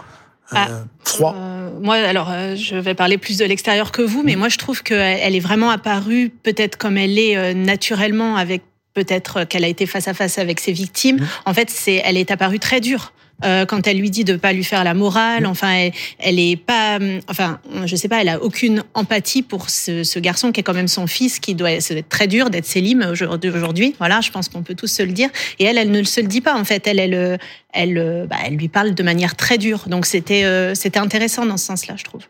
euh, 0.54 0.56
ah, 0.56 0.68
froid. 1.04 1.36
moi, 1.82 1.96
alors, 1.96 2.32
je 2.56 2.76
vais 2.76 2.94
parler 2.94 3.18
plus 3.18 3.38
de 3.38 3.46
l'extérieur 3.46 3.92
que 3.92 4.02
vous, 4.02 4.24
mais 4.24 4.38
moi, 4.38 4.48
je 4.48 4.58
trouve 4.58 4.82
qu'elle 4.82 5.36
est 5.36 5.42
vraiment 5.42 5.70
apparue, 5.70 6.30
peut-être 6.30 6.78
comme 6.78 6.98
elle 6.98 7.20
est 7.20 7.54
naturellement, 7.54 8.38
avec 8.38 8.64
peut-être 8.94 9.44
qu'elle 9.44 9.66
a 9.66 9.68
été 9.68 9.86
face 9.86 10.08
à 10.08 10.14
face 10.14 10.40
avec 10.40 10.60
ses 10.60 10.72
victimes. 10.72 11.18
Mmh. 11.18 11.28
En 11.46 11.54
fait, 11.54 11.70
c'est, 11.70 12.02
elle 12.04 12.18
est 12.18 12.32
apparue 12.32 12.60
très 12.60 12.80
dure. 12.80 13.12
Euh, 13.46 13.66
quand 13.66 13.86
elle 13.86 14.00
lui 14.00 14.10
dit 14.10 14.24
de 14.24 14.36
pas 14.36 14.52
lui 14.52 14.64
faire 14.64 14.84
la 14.84 14.96
morale. 14.96 15.46
Enfin, 15.46 15.72
elle, 15.72 15.92
elle 16.18 16.40
est 16.40 16.56
pas, 16.56 16.98
enfin, 17.30 17.60
je 17.86 17.96
sais 17.96 18.08
pas, 18.08 18.22
elle 18.22 18.30
a 18.30 18.42
aucune 18.42 18.84
empathie 18.96 19.44
pour 19.44 19.70
ce, 19.70 20.04
ce 20.04 20.18
garçon 20.18 20.52
qui 20.52 20.62
est 20.62 20.64
quand 20.64 20.74
même 20.74 20.88
son 20.88 21.06
fils, 21.06 21.40
qui 21.40 21.54
doit, 21.54 21.72
être 21.72 22.10
très 22.10 22.26
dur 22.28 22.50
d'être 22.50 22.66
Célim 22.66 23.14
aujourd'hui. 23.44 23.96
Voilà, 24.00 24.22
je 24.22 24.32
pense 24.32 24.50
qu'on 24.50 24.64
peut 24.64 24.74
tous 24.74 24.88
se 24.88 25.04
le 25.04 25.12
dire. 25.12 25.30
Et 25.60 25.66
elle, 25.66 25.78
elle 25.78 25.92
ne 25.92 26.02
se 26.04 26.20
le 26.20 26.28
dit 26.28 26.42
pas 26.42 26.60
en 26.60 26.64
fait. 26.64 26.88
Elle, 26.88 27.00
elle, 27.00 27.38
elle, 27.74 28.28
bah, 28.28 28.38
elle 28.44 28.56
lui 28.56 28.70
parle 28.70 28.96
de 28.96 29.04
manière 29.04 29.36
très 29.36 29.60
dure. 29.60 29.84
Donc 29.88 30.08
c'était, 30.08 30.44
euh, 30.46 30.74
c'était 30.74 31.00
intéressant 31.00 31.46
dans 31.46 31.58
ce 31.58 31.66
sens-là, 31.66 31.96
je 31.96 32.04
trouve. 32.04 32.22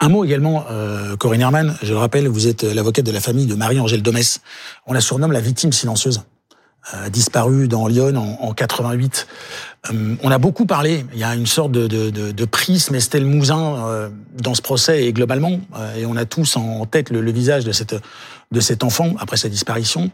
Un 0.00 0.08
mot 0.08 0.24
également, 0.24 0.64
euh, 0.70 1.16
Corinne 1.16 1.42
Herman, 1.42 1.76
je 1.82 1.92
le 1.92 1.98
rappelle, 1.98 2.26
vous 2.26 2.46
êtes 2.46 2.62
l'avocate 2.62 3.04
de 3.04 3.12
la 3.12 3.20
famille 3.20 3.46
de 3.46 3.54
Marie-Angèle 3.54 4.00
Domès. 4.00 4.40
On 4.86 4.94
la 4.94 5.02
surnomme 5.02 5.32
la 5.32 5.40
victime 5.40 5.72
silencieuse. 5.72 6.22
Euh, 6.94 7.10
disparue 7.10 7.68
dans 7.68 7.86
Lyon 7.86 8.16
en, 8.16 8.48
en 8.48 8.54
88. 8.54 9.26
Euh, 9.88 10.14
on 10.22 10.30
a 10.30 10.38
beaucoup 10.38 10.66
parlé, 10.66 11.06
il 11.14 11.18
y 11.18 11.24
a 11.24 11.34
une 11.34 11.46
sorte 11.46 11.72
de, 11.72 11.86
de, 11.86 12.10
de, 12.10 12.32
de 12.32 12.44
prisme 12.44 12.94
Estelle 12.94 13.24
Mouzin 13.24 13.86
euh, 13.86 14.08
dans 14.34 14.54
ce 14.54 14.60
procès 14.60 15.06
et 15.06 15.12
globalement, 15.12 15.60
euh, 15.76 15.96
et 15.96 16.06
on 16.06 16.16
a 16.16 16.26
tous 16.26 16.56
en 16.56 16.84
tête 16.84 17.10
le, 17.10 17.20
le, 17.22 17.32
visage 17.32 17.64
de 17.64 17.72
cette 17.72 17.96
de 18.52 18.58
cet 18.58 18.82
enfant 18.82 19.14
après 19.20 19.36
sa 19.36 19.48
disparition. 19.48 20.10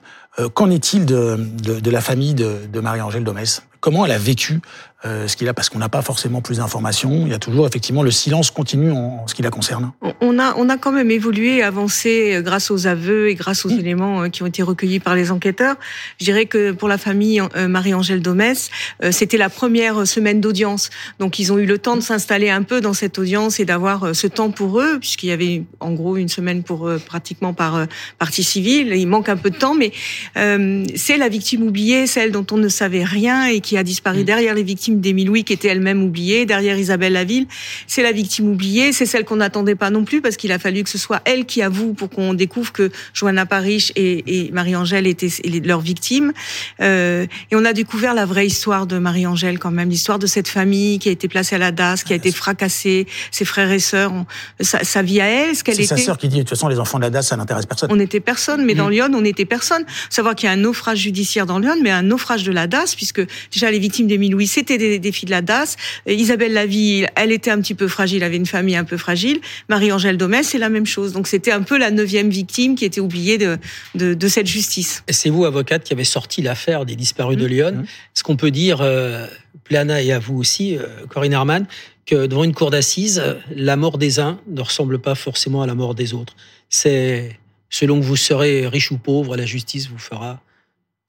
Qu'en 0.52 0.70
est-il 0.70 1.06
de, 1.06 1.90
la 1.90 2.02
famille 2.02 2.35
de, 2.35 2.80
Marie-Angèle 2.80 3.25
Domès? 3.25 3.62
Comment 3.80 4.04
elle 4.04 4.12
a 4.12 4.18
vécu 4.18 4.61
ce 5.02 5.35
qu'il 5.35 5.49
a? 5.49 5.54
Parce 5.54 5.70
qu'on 5.70 5.78
n'a 5.78 5.88
pas 5.88 6.02
forcément 6.02 6.42
plus 6.42 6.58
d'informations. 6.58 7.23
Il 7.25 7.30
y 7.30 7.35
a 7.35 7.38
toujours 7.38 7.66
effectivement 7.66 8.02
le 8.02 8.11
silence 8.11 8.50
continu 8.50 8.90
en, 8.90 9.23
en, 9.23 9.26
ce 9.26 9.35
qui 9.35 9.40
la 9.40 9.49
concerne. 9.49 9.92
On 10.20 10.38
a, 10.38 10.54
on 10.56 10.68
a 10.68 10.76
quand 10.76 10.92
même 10.92 11.11
évolué, 11.11 11.62
avancé 11.62 12.42
grâce 12.44 12.70
aux 12.70 12.87
aveux 12.87 13.30
et 13.30 13.35
grâce 13.35 13.64
aux 13.64 13.70
mmh. 13.70 13.80
éléments 13.80 14.28
qui 14.28 14.42
ont 14.42 14.46
été 14.46 14.62
recueillis 14.62 15.00
par 15.00 15.14
les 15.14 15.30
enquêteurs. 15.30 15.76
Je 16.20 16.26
dirais 16.26 16.44
que 16.44 16.73
pour 16.73 16.88
la 16.88 16.99
famille 16.99 17.40
Marie-Angèle 17.56 18.20
Domès, 18.20 18.68
c'était 19.12 19.38
la 19.38 19.49
première 19.57 20.07
semaine 20.07 20.41
d'audience. 20.41 20.91
Donc 21.19 21.41
ils 21.41 21.53
ont 21.53 21.59
eu 21.59 21.67
le 21.67 21.79
temps 21.79 21.97
de 21.97 22.01
s'installer 22.01 22.51
un 22.51 22.63
peu 22.63 22.81
dans 22.81 22.95
cette 22.95 23.19
audience 23.19 23.59
et 23.59 23.65
d'avoir 23.65 24.05
euh, 24.05 24.13
ce 24.13 24.29
temps 24.29 24.53
pour 24.53 24.81
eux, 24.81 24.99
puisqu'il 25.01 25.31
y 25.31 25.33
avait 25.33 25.65
en 25.81 25.93
gros 25.93 26.17
une 26.17 26.29
semaine 26.29 26.63
pour 26.63 26.89
eux, 26.89 27.01
pratiquement 27.05 27.55
par 27.55 27.75
euh, 27.75 27.87
partie 28.21 28.45
civile. 28.45 28.93
Il 28.95 29.09
manque 29.09 29.29
un 29.29 29.37
peu 29.37 29.51
de 29.51 29.57
temps, 29.57 29.75
mais 29.75 29.91
euh, 30.37 30.85
c'est 30.95 31.17
la 31.17 31.29
victime 31.29 31.63
oubliée, 31.65 32.07
celle 32.07 32.31
dont 32.31 32.47
on 32.53 32.57
ne 32.57 32.69
savait 32.69 33.03
rien 33.03 33.47
et 33.47 33.61
qui 33.61 33.77
a 33.77 33.83
disparu 33.83 34.21
mm. 34.21 34.25
derrière 34.25 34.55
les 34.55 34.63
victimes 34.63 34.77
victime 34.77 35.01
d'Émile 35.01 35.29
Louis 35.29 35.45
qui 35.45 35.55
était 35.55 35.69
elle-même 35.69 36.03
oubliée. 36.03 36.45
Derrière 36.45 36.79
Isabelle 36.79 37.15
Laville, 37.15 37.47
c'est 37.87 38.03
la 38.03 38.13
victime 38.13 38.51
oubliée. 38.51 38.93
C'est 38.93 39.07
celle 39.07 39.25
qu'on 39.25 39.37
n'attendait 39.37 39.75
pas 39.75 39.89
non 39.89 40.05
plus 40.05 40.21
parce 40.21 40.37
qu'il 40.37 40.53
a 40.53 40.59
fallu 40.59 40.85
que 40.85 40.91
ce 40.91 40.99
soit 40.99 41.23
elle 41.25 41.47
qui 41.47 41.63
avoue 41.63 41.95
pour 41.95 42.11
qu'on 42.11 42.35
découvre 42.35 42.73
que 42.73 42.91
Johanna 43.15 43.47
Parich 43.47 43.91
et, 43.97 44.51
Marie-Angèle 44.53 45.07
étaient 45.07 45.31
leurs 45.65 45.81
victimes. 45.81 46.35
Euh, 46.81 47.27
et 47.51 47.57
on 47.57 47.65
a 47.65 47.73
découvert 47.73 48.13
la 48.13 48.27
vraie 48.27 48.47
histoire 48.47 48.87
de 48.87 48.99
Marie-Angèle 48.99 49.46
quand 49.55 49.71
même, 49.71 49.88
l'histoire 49.88 50.19
de 50.19 50.26
cette 50.26 50.49
famille 50.49 50.99
qui 50.99 51.09
a 51.09 51.12
été 51.12 51.29
placée 51.29 51.55
à 51.55 51.59
la 51.59 51.73
DAS, 51.73 52.03
qui 52.05 52.12
a 52.12 52.17
été 52.17 52.33
fracassée, 52.33 53.07
ses 53.31 53.45
frères 53.45 53.71
et 53.71 53.79
sœurs, 53.79 54.12
sa, 54.61 55.03
vie 55.03 55.21
à 55.21 55.26
elle, 55.26 55.57
ce 55.57 55.65
qu'elle 55.65 55.75
était. 55.75 55.87
C'est 55.87 55.97
sa 55.97 56.05
sœur 56.05 56.19
qui 56.19 56.29
dit 56.29 56.37
de 56.37 56.43
toute 56.43 56.50
façon 56.50 56.69
les 56.69 56.79
enfants 56.79 56.99
de 56.99 57.05
la 57.05 57.11
DAS 57.11 57.23
ça 57.23 57.37
n'intéresse 57.37 57.67
personne. 57.67 57.91
On 57.93 57.97
n'était 57.97 58.21
personne, 58.21 58.65
mais 58.65 58.75
dans 58.75 58.88
mmh. 58.88 58.93
Lyon 58.93 59.09
on 59.15 59.23
n'était 59.23 59.45
personne. 59.45 59.85
Savoir 60.11 60.35
qu'il 60.35 60.47
y 60.47 60.50
a 60.50 60.53
un 60.53 60.57
naufrage 60.57 60.99
judiciaire 60.99 61.47
dans 61.47 61.59
Lyon, 61.59 61.76
mais 61.83 61.91
un 61.91 62.03
naufrage 62.03 62.45
de 62.45 62.53
la 62.53 62.67
DAS 62.67 62.95
puisque 62.97 63.25
déjà 63.53 63.71
les 63.71 63.79
victimes 63.79 64.07
d'Émile 64.07 64.33
Louis 64.33 64.47
c'était 64.47 64.79
des, 64.79 64.99
des, 64.99 65.12
filles 65.12 65.26
de 65.26 65.31
la 65.31 65.43
DAS. 65.43 65.76
Isabelle 66.07 66.53
Laville, 66.53 67.09
elle 67.15 67.33
était 67.33 67.50
un 67.50 67.61
petit 67.61 67.75
peu 67.75 67.88
fragile, 67.88 68.25
avait 68.25 68.37
une 68.37 68.47
famille 68.47 68.76
un 68.76 68.85
peu 68.85 68.97
fragile. 68.97 69.41
Marie-Angèle 69.69 70.17
Domès, 70.17 70.47
c'est 70.47 70.59
la 70.59 70.69
même 70.69 70.87
chose. 70.87 71.12
Donc 71.12 71.26
c'était 71.26 71.53
un 71.53 71.62
peu 71.62 71.79
la 71.79 71.91
neuvième 71.91 72.31
victime 72.31 72.75
qui 72.75 72.85
était 72.85 73.00
oubliée 73.00 73.38
de, 73.38 73.59
de, 73.95 74.15
de 74.15 74.29
cette 74.29 74.47
justice. 74.47 75.03
C'est 75.09 75.31
vous, 75.31 75.45
avocate, 75.45 75.85
qui 75.85 75.93
avez 75.93 76.05
sorti 76.05 76.43
l'affaire 76.43 76.85
des 76.85 76.97
disparus 76.97 77.37
de 77.37 77.45
mmh. 77.45 77.49
Lyon. 77.49 77.73
Mmh. 77.73 77.85
Ce 78.15 78.23
qu'on 78.23 78.37
peut 78.37 78.50
dire, 78.50 78.79
euh, 78.81 79.26
Plana 79.64 80.02
et 80.02 80.12
à 80.12 80.19
vous 80.19 80.37
aussi, 80.37 80.76
euh, 80.76 81.07
Corinne 81.09 81.33
Herman, 81.33 81.66
que 82.05 82.26
devant 82.26 82.45
une 82.45 82.55
cour 82.55 82.71
d'assises, 82.71 83.23
la 83.50 83.76
mort 83.76 83.99
des 83.99 84.21
uns 84.21 84.40
ne 84.49 84.61
ressemble 84.61 84.99
pas 85.00 85.14
forcément 85.14 85.62
à 85.62 85.66
la 85.66 85.75
mort 85.75 85.95
des 85.95 86.14
autres. 86.14 86.37
C'est 86.69 87.38
selon 87.69 88.00
que 88.00 88.05
vous 88.05 88.16
serez 88.16 88.66
riche 88.69 88.90
ou 88.93 88.99
pauvre, 88.99 89.37
la 89.37 89.47
justice 89.47 89.88
vous 89.88 89.99
fera 89.99 90.40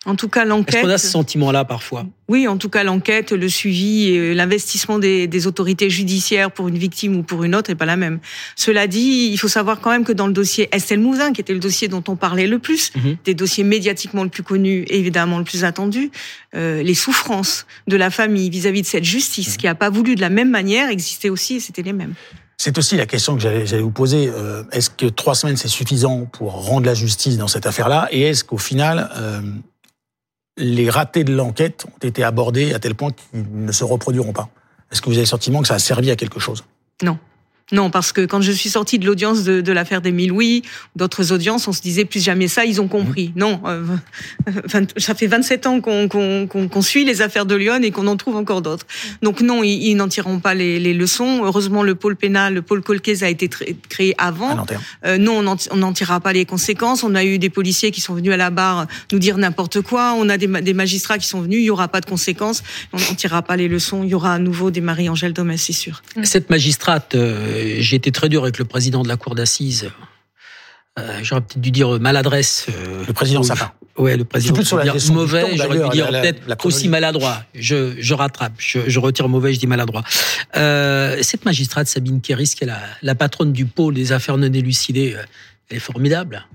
en 0.06 0.16
tout 0.16 0.30
cas, 0.30 0.46
l'enquête. 0.46 0.76
Est-ce 0.76 0.84
qu'on 0.84 0.90
a 0.90 0.98
ce 0.98 1.08
sentiment-là 1.08 1.66
parfois 1.66 2.06
Oui, 2.30 2.48
en 2.48 2.58
tout 2.58 2.70
cas, 2.70 2.84
l'enquête, 2.84 3.32
le 3.32 3.50
suivi, 3.50 4.10
et 4.10 4.34
l'investissement 4.34 5.00
des, 5.00 5.28
des, 5.28 5.48
autorités 5.48 5.90
judiciaires 5.90 6.52
pour 6.52 6.68
une 6.68 6.78
victime 6.78 7.18
ou 7.18 7.24
pour 7.24 7.44
une 7.44 7.56
autre 7.56 7.72
n'est 7.72 7.76
pas 7.76 7.86
la 7.86 7.98
même. 7.98 8.20
Cela 8.56 8.88
dit, 8.88 9.30
il 9.32 9.38
faut 9.38 9.48
savoir 9.48 9.82
quand 9.82 9.90
même 9.90 10.06
que 10.06 10.14
dans 10.14 10.28
le 10.28 10.34
dossier 10.34 10.70
Estelle 10.72 11.00
Mouzin, 11.00 11.34
qui 11.34 11.42
était 11.42 11.54
le 11.54 11.60
dossier 11.60 11.88
dont 11.88 12.04
on 12.08 12.16
parlait 12.16 12.48
le 12.48 12.60
plus, 12.60 12.92
mhm. 12.96 13.18
des 13.26 13.34
dossiers 13.34 13.64
médiatiquement 13.64 14.24
le 14.24 14.30
plus 14.30 14.44
connus 14.44 14.84
et 14.88 15.00
évidemment 15.00 15.40
le 15.40 15.44
plus 15.44 15.64
attendu, 15.64 16.12
euh, 16.56 16.84
les 16.84 16.96
souffrances 16.96 17.66
de 17.88 17.98
la 17.98 18.10
famille 18.10 18.50
vis-à-vis 18.50 18.84
de 18.84 18.88
cette 18.88 19.04
justice 19.04 19.54
mhm. 19.54 19.58
qui 19.58 19.66
n'a 19.66 19.76
pas 19.76 19.90
voulu 19.90 20.16
de 20.16 20.22
la 20.22 20.30
même 20.30 20.52
manière 20.52 20.90
existaient 20.90 21.30
aussi 21.30 21.56
et 21.56 21.60
c'était 21.60 21.82
les 21.82 21.94
mêmes. 21.94 22.14
C'est 22.60 22.76
aussi 22.80 22.98
la 22.98 23.06
question 23.06 23.36
que 23.36 23.42
j'allais 23.42 23.82
vous 23.82 23.92
poser. 23.92 24.32
Euh, 24.34 24.64
est-ce 24.72 24.90
que 24.90 25.06
trois 25.06 25.36
semaines 25.36 25.58
c'est 25.58 25.68
suffisant 25.68 26.26
pour 26.26 26.54
rendre 26.54 26.88
la 26.88 26.96
justice 26.96 27.38
dans 27.38 27.48
cette 27.48 27.68
affaire-là 27.68 28.08
Et 28.12 28.22
est-ce 28.24 28.44
qu'au 28.44 28.58
final, 28.58 29.12
euh, 29.16 29.42
les 30.58 30.90
ratés 30.90 31.24
de 31.24 31.34
l'enquête 31.34 31.86
ont 31.86 32.08
été 32.08 32.24
abordés 32.24 32.74
à 32.74 32.80
tel 32.80 32.96
point 32.96 33.12
qu'ils 33.12 33.46
ne 33.52 33.72
se 33.72 33.84
reproduiront 33.84 34.34
pas. 34.34 34.50
Est-ce 34.92 35.02
que 35.02 35.08
vous 35.08 35.14
avez 35.14 35.22
le 35.22 35.28
sentiment 35.28 35.62
que 35.62 35.68
ça 35.68 35.76
a 35.76 35.80
servi 35.80 36.12
à 36.12 36.16
quelque 36.16 36.40
chose? 36.40 36.64
Non. 37.02 37.18
Non, 37.74 37.90
parce 37.90 38.14
que 38.14 38.26
quand 38.26 38.40
je 38.40 38.52
suis 38.54 38.70
sortie 38.70 38.98
de 38.98 39.06
l'audience 39.06 39.44
de, 39.44 39.60
de 39.60 39.72
l'affaire 39.74 40.02
d'Émile 40.02 40.30
Louis, 40.30 40.62
d'autres 40.96 41.34
audiences, 41.34 41.68
on 41.68 41.74
se 41.74 41.82
disait 41.82 42.06
plus 42.06 42.24
jamais 42.24 42.48
ça, 42.48 42.64
ils 42.64 42.80
ont 42.80 42.88
compris. 42.88 43.34
Mmh. 43.36 43.40
Non, 43.40 43.62
euh, 43.66 43.84
ça 44.96 45.14
fait 45.14 45.28
27 45.28 45.68
ans 45.68 45.82
qu'on 45.82 46.82
suit 46.82 47.04
les 47.04 47.22
affaires 47.22 47.46
de 47.46 47.56
Lyon 47.56 47.82
et 47.84 47.92
qu'on 47.92 48.08
en 48.08 48.16
trouve 48.16 48.38
encore 48.38 48.62
d'autres. 48.62 48.86
Donc 49.22 49.42
non, 49.42 49.64
ils, 49.64 49.96
n'en 49.96 50.08
tireront 50.08 50.40
pas 50.40 50.54
les, 50.54 50.80
les, 50.80 50.94
leçons. 50.94 51.42
Heureusement, 51.44 51.84
le 51.84 51.96
pôle 51.96 52.16
pénal, 52.16 52.54
le 52.54 52.62
pôle 52.62 52.82
Colquez 52.82 53.24
a 53.24 53.30
été 53.30 53.50
créé 53.90 54.16
avant. 54.18 54.66
Euh, 55.06 55.18
non, 55.18 55.44
on 55.72 55.76
n'en 55.76 55.94
tirera 55.94 56.22
pas 56.22 56.32
les 56.32 56.46
conséquences. 56.46 57.04
On 57.04 57.16
a 57.16 57.26
eu 57.26 57.38
des 57.38 57.50
policiers 57.50 57.92
qui 57.92 58.00
sont 58.00 58.14
venus 58.14 58.32
à 58.32 58.38
la 58.38 58.50
barre 58.50 58.88
nous 59.12 59.20
dire 59.20 59.38
n'importe 59.38 59.82
quoi. 59.82 60.14
On 60.18 60.30
a 60.30 60.38
des, 60.38 60.48
des, 60.48 60.74
magistrats 60.74 61.18
qui 61.18 61.28
sont 61.28 61.42
venus. 61.42 61.60
Il 61.60 61.66
y 61.66 61.70
aura 61.70 61.90
pas 61.90 62.00
de 62.00 62.06
conséquences. 62.06 62.64
On 62.94 62.98
n'en 62.98 63.16
tirera 63.16 63.42
pas 63.42 63.58
les 63.58 63.68
leçons. 63.68 64.04
Il 64.04 64.10
y 64.10 64.14
aura 64.14 64.34
à 64.34 64.40
nouveau 64.40 64.72
des 64.72 64.80
Marie-Angèle 64.80 65.34
Domès, 65.34 65.62
c'est 65.62 65.74
sûr. 65.74 66.02
Cette 66.24 66.50
magistrate. 66.50 67.16
Euh, 67.16 67.57
j'ai 67.80 67.96
été 67.96 68.12
très 68.12 68.30
dur 68.30 68.44
avec 68.44 68.58
le 68.58 68.66
président 68.66 69.04
de 69.04 69.08
la 69.08 69.18
cour 69.18 69.36
d'assises. 69.36 69.90
Euh, 70.98 71.20
j'aurais 71.22 71.42
peut-être 71.42 71.62
dû 71.62 71.72
dire 71.72 72.00
maladresse. 72.00 72.66
Euh, 72.70 73.04
le 73.06 73.14
président 73.14 73.44
Sapin. 73.44 73.72
Ouais, 73.98 74.18
le 74.18 74.26
président. 74.26 74.54
Plus 74.56 74.66
sur 74.66 74.78
la 74.78 74.84
dire 74.84 75.14
mauvais, 75.14 75.56
j'aurais 75.56 75.80
dû 75.80 75.90
dire 75.90 76.10
peut-être 76.10 76.66
aussi 76.66 76.88
maladroit. 76.90 77.44
Je, 77.54 77.94
je 78.00 78.14
rattrape, 78.14 78.54
je, 78.58 78.80
je, 78.88 79.00
retire 79.00 79.30
mauvais, 79.30 79.54
je 79.54 79.60
dis 79.60 79.68
maladroit. 79.68 80.04
Euh, 80.56 81.18
cette 81.22 81.46
magistrate 81.46 81.88
Sabine 81.88 82.22
Kéris, 82.22 82.54
qui 82.56 82.64
est 82.64 82.68
la, 82.68 82.80
la 83.02 83.16
patronne 83.16 83.54
du 83.54 83.66
pôle 83.66 83.94
des 83.94 84.12
affaires 84.12 84.38
non 84.38 84.52
élucidées, 84.52 85.16
elle 85.70 85.78
est 85.78 85.80
formidable. 85.80 86.48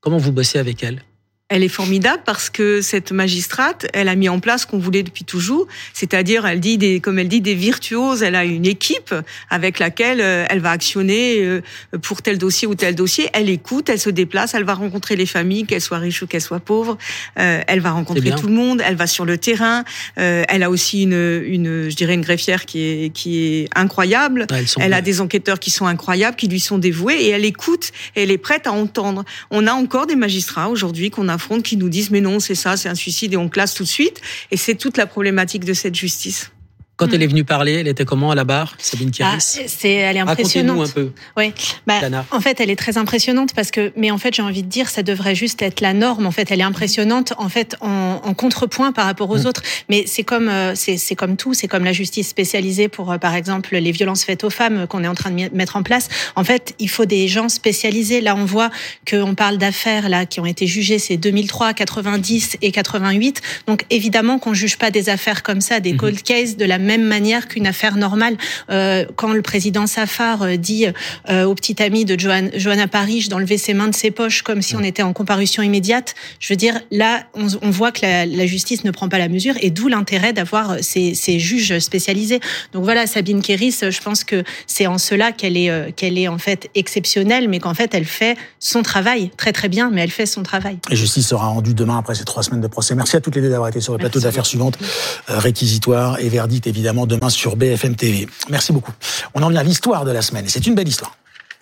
Comment 0.00 0.18
vous 0.18 0.32
bossez 0.32 0.58
avec 0.58 0.82
elle? 0.82 1.02
Elle 1.48 1.62
est 1.62 1.68
formidable 1.68 2.22
parce 2.26 2.50
que 2.50 2.80
cette 2.80 3.12
magistrate, 3.12 3.86
elle 3.92 4.08
a 4.08 4.16
mis 4.16 4.28
en 4.28 4.40
place 4.40 4.62
ce 4.62 4.66
qu'on 4.66 4.78
voulait 4.78 5.04
depuis 5.04 5.22
toujours, 5.22 5.68
c'est-à-dire 5.92 6.44
elle 6.44 6.58
dit 6.58 6.76
des, 6.76 6.98
comme 6.98 7.20
elle 7.20 7.28
dit 7.28 7.40
des 7.40 7.54
virtuoses. 7.54 8.24
Elle 8.24 8.34
a 8.34 8.44
une 8.44 8.66
équipe 8.66 9.14
avec 9.48 9.78
laquelle 9.78 10.20
euh, 10.20 10.44
elle 10.50 10.58
va 10.58 10.72
actionner 10.72 11.38
euh, 11.38 11.62
pour 12.02 12.20
tel 12.20 12.36
dossier 12.38 12.66
ou 12.66 12.74
tel 12.74 12.96
dossier. 12.96 13.28
Elle 13.32 13.48
écoute, 13.48 13.88
elle 13.88 14.00
se 14.00 14.10
déplace, 14.10 14.54
elle 14.54 14.64
va 14.64 14.74
rencontrer 14.74 15.14
les 15.14 15.26
familles, 15.26 15.66
qu'elles 15.66 15.80
soient 15.80 15.98
riches 15.98 16.20
ou 16.22 16.26
qu'elles 16.26 16.40
soient 16.40 16.58
pauvres. 16.58 16.98
Euh, 17.38 17.62
elle 17.68 17.78
va 17.78 17.92
rencontrer 17.92 18.32
tout 18.32 18.48
le 18.48 18.54
monde. 18.54 18.82
Elle 18.84 18.96
va 18.96 19.06
sur 19.06 19.24
le 19.24 19.38
terrain. 19.38 19.84
Elle 20.16 20.64
a 20.64 20.70
aussi 20.70 21.04
une, 21.04 21.42
une, 21.46 21.88
je 21.88 21.94
dirais 21.94 22.14
une 22.14 22.22
greffière 22.22 22.66
qui 22.66 22.80
est 22.80 23.12
qui 23.12 23.38
est 23.38 23.68
incroyable. 23.76 24.46
elle 24.80 24.92
a 24.92 25.00
des 25.00 25.20
enquêteurs 25.20 25.60
qui 25.60 25.70
sont 25.70 25.86
incroyables, 25.86 26.36
qui 26.36 26.48
lui 26.48 26.60
sont 26.60 26.78
dévoués 26.78 27.14
et 27.14 27.28
elle 27.28 27.44
écoute. 27.44 27.92
Et 28.16 28.24
elle 28.24 28.32
est 28.32 28.38
prête 28.38 28.66
à 28.66 28.72
entendre. 28.72 29.24
On 29.52 29.68
a 29.68 29.72
encore 29.72 30.06
des 30.06 30.16
magistrats 30.16 30.68
aujourd'hui 30.68 31.10
qu'on 31.10 31.28
a 31.28 31.35
qui 31.62 31.76
nous 31.76 31.88
disent 31.88 32.10
mais 32.10 32.20
non, 32.20 32.40
c'est 32.40 32.54
ça, 32.54 32.76
c'est 32.76 32.88
un 32.88 32.94
suicide 32.94 33.34
et 33.34 33.36
on 33.36 33.48
classe 33.48 33.74
tout 33.74 33.84
de 33.84 33.88
suite. 33.88 34.20
Et 34.50 34.56
c'est 34.56 34.74
toute 34.74 34.96
la 34.96 35.06
problématique 35.06 35.64
de 35.64 35.74
cette 35.74 35.94
justice. 35.94 36.50
Quand 36.96 37.12
elle 37.12 37.22
est 37.22 37.26
venue 37.26 37.44
parler, 37.44 37.74
elle 37.74 37.88
était 37.88 38.06
comment 38.06 38.30
à 38.30 38.34
la 38.34 38.44
barre, 38.44 38.74
Sabine 38.78 39.10
Kiris 39.10 39.28
ah, 39.30 39.64
C'est, 39.66 39.92
elle 39.92 40.16
est 40.16 40.20
impressionnante. 40.20 40.88
un 40.88 40.90
peu. 40.90 41.10
Oui. 41.36 41.52
Bah, 41.86 42.00
en 42.30 42.40
fait, 42.40 42.58
elle 42.58 42.70
est 42.70 42.76
très 42.76 42.96
impressionnante 42.96 43.52
parce 43.54 43.70
que, 43.70 43.92
mais 43.96 44.10
en 44.10 44.16
fait, 44.16 44.34
j'ai 44.34 44.40
envie 44.40 44.62
de 44.62 44.68
dire, 44.68 44.88
ça 44.88 45.02
devrait 45.02 45.34
juste 45.34 45.60
être 45.60 45.82
la 45.82 45.92
norme. 45.92 46.24
En 46.24 46.30
fait, 46.30 46.50
elle 46.50 46.60
est 46.60 46.64
impressionnante, 46.64 47.34
en 47.36 47.50
fait, 47.50 47.76
en, 47.82 48.22
en 48.24 48.32
contrepoint 48.32 48.92
par 48.92 49.04
rapport 49.04 49.28
aux 49.28 49.40
mmh. 49.40 49.46
autres. 49.46 49.62
Mais 49.90 50.04
c'est 50.06 50.22
comme, 50.22 50.48
euh, 50.48 50.74
c'est, 50.74 50.96
c'est 50.96 51.14
comme 51.14 51.36
tout. 51.36 51.52
C'est 51.52 51.68
comme 51.68 51.84
la 51.84 51.92
justice 51.92 52.28
spécialisée 52.28 52.88
pour, 52.88 53.12
euh, 53.12 53.18
par 53.18 53.34
exemple, 53.34 53.76
les 53.76 53.92
violences 53.92 54.24
faites 54.24 54.42
aux 54.42 54.50
femmes 54.50 54.86
qu'on 54.86 55.04
est 55.04 55.08
en 55.08 55.14
train 55.14 55.30
de 55.30 55.54
mettre 55.54 55.76
en 55.76 55.82
place. 55.82 56.08
En 56.34 56.44
fait, 56.44 56.74
il 56.78 56.88
faut 56.88 57.04
des 57.04 57.28
gens 57.28 57.50
spécialisés. 57.50 58.22
Là, 58.22 58.34
on 58.36 58.46
voit 58.46 58.70
qu'on 59.08 59.34
parle 59.34 59.58
d'affaires 59.58 60.08
là 60.08 60.24
qui 60.24 60.40
ont 60.40 60.46
été 60.46 60.66
jugées, 60.66 60.98
c'est 60.98 61.18
2003, 61.18 61.74
90 61.74 62.56
et 62.62 62.72
88. 62.72 63.42
Donc, 63.66 63.84
évidemment, 63.90 64.38
qu'on 64.38 64.54
juge 64.54 64.78
pas 64.78 64.90
des 64.90 65.10
affaires 65.10 65.42
comme 65.42 65.60
ça, 65.60 65.80
des 65.80 65.92
mmh. 65.92 65.96
cold 65.98 66.22
cases 66.22 66.56
de 66.56 66.64
la 66.64 66.85
même 66.86 67.02
manière 67.02 67.48
qu'une 67.48 67.66
affaire 67.66 67.96
normale. 67.96 68.36
Euh, 68.70 69.04
quand 69.16 69.32
le 69.32 69.42
président 69.42 69.86
Safar 69.86 70.42
euh, 70.42 70.56
dit 70.56 70.86
euh, 71.28 71.44
au 71.44 71.54
petit 71.54 71.82
ami 71.82 72.04
de 72.04 72.18
Johanna, 72.18 72.50
Johanna 72.54 72.88
Parich 72.88 73.28
d'enlever 73.28 73.58
ses 73.58 73.74
mains 73.74 73.88
de 73.88 73.94
ses 73.94 74.10
poches 74.10 74.42
comme 74.42 74.62
si 74.62 74.76
on 74.76 74.82
était 74.82 75.02
en 75.02 75.12
comparution 75.12 75.62
immédiate, 75.62 76.14
je 76.40 76.52
veux 76.52 76.56
dire, 76.56 76.80
là, 76.90 77.24
on, 77.34 77.46
on 77.62 77.70
voit 77.70 77.92
que 77.92 78.02
la, 78.02 78.26
la, 78.26 78.46
justice 78.46 78.84
ne 78.84 78.90
prend 78.90 79.08
pas 79.08 79.18
la 79.18 79.28
mesure 79.28 79.54
et 79.60 79.70
d'où 79.70 79.88
l'intérêt 79.88 80.32
d'avoir 80.32 80.76
ces, 80.80 81.14
ces, 81.14 81.38
juges 81.38 81.78
spécialisés. 81.80 82.40
Donc 82.72 82.84
voilà, 82.84 83.06
Sabine 83.06 83.42
Kéris, 83.42 83.78
je 83.82 84.00
pense 84.00 84.24
que 84.24 84.44
c'est 84.66 84.86
en 84.86 84.98
cela 84.98 85.32
qu'elle 85.32 85.56
est, 85.56 85.70
euh, 85.70 85.90
qu'elle 85.94 86.18
est 86.18 86.28
en 86.28 86.38
fait 86.38 86.70
exceptionnelle, 86.74 87.48
mais 87.48 87.58
qu'en 87.58 87.74
fait, 87.74 87.94
elle 87.94 88.04
fait 88.04 88.36
son 88.60 88.82
travail 88.82 89.30
très 89.36 89.52
très 89.52 89.68
bien, 89.68 89.90
mais 89.90 90.02
elle 90.02 90.10
fait 90.10 90.26
son 90.26 90.42
travail. 90.42 90.78
Et 90.90 90.96
justice 90.96 91.26
sera 91.26 91.48
rendue 91.48 91.74
demain 91.74 91.98
après 91.98 92.14
ces 92.14 92.24
trois 92.24 92.42
semaines 92.42 92.60
de 92.60 92.68
procès. 92.68 92.94
Merci 92.94 93.16
à 93.16 93.20
toutes 93.20 93.34
les 93.34 93.42
deux 93.42 93.50
d'avoir 93.50 93.68
été 93.68 93.80
sur 93.80 93.92
le 93.92 93.98
plateau 93.98 94.20
d'affaires 94.20 94.46
suivantes, 94.46 94.78
réquisitoire 95.26 96.20
et 96.20 96.28
verdict 96.28 96.66
évidemment 96.66 96.75
demain 97.06 97.30
sur 97.30 97.56
BFM 97.56 97.96
TV. 97.96 98.26
Merci 98.48 98.72
beaucoup. 98.72 98.92
On 99.34 99.42
en 99.42 99.48
vient 99.48 99.60
à 99.60 99.64
l'histoire 99.64 100.04
de 100.04 100.10
la 100.10 100.22
semaine. 100.22 100.44
C'est 100.48 100.66
une 100.66 100.74
belle 100.74 100.88
histoire. 100.88 101.16